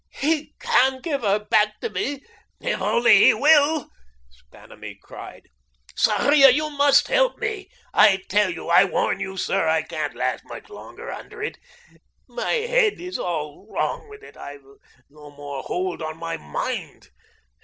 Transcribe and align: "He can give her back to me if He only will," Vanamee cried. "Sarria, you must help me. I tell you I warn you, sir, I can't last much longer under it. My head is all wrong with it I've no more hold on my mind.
"He 0.17 0.55
can 0.59 0.99
give 1.01 1.21
her 1.21 1.37
back 1.37 1.79
to 1.81 1.89
me 1.91 2.13
if 2.13 2.23
He 2.59 2.73
only 2.73 3.35
will," 3.35 3.91
Vanamee 4.51 4.95
cried. 4.99 5.47
"Sarria, 5.95 6.49
you 6.49 6.71
must 6.71 7.07
help 7.07 7.37
me. 7.37 7.69
I 7.93 8.23
tell 8.27 8.49
you 8.49 8.67
I 8.67 8.83
warn 8.83 9.19
you, 9.19 9.37
sir, 9.37 9.67
I 9.67 9.83
can't 9.83 10.15
last 10.15 10.43
much 10.45 10.69
longer 10.71 11.11
under 11.11 11.43
it. 11.43 11.59
My 12.27 12.51
head 12.51 12.99
is 12.99 13.19
all 13.19 13.67
wrong 13.71 14.09
with 14.09 14.23
it 14.23 14.35
I've 14.35 14.65
no 15.07 15.29
more 15.29 15.61
hold 15.61 16.01
on 16.01 16.17
my 16.17 16.35
mind. 16.35 17.09